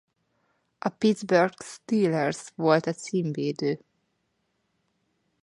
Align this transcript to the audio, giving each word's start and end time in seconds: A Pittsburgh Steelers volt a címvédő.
A 0.79 0.89
Pittsburgh 0.89 1.53
Steelers 1.63 2.49
volt 2.55 2.85
a 2.85 2.93
címvédő. 2.93 3.79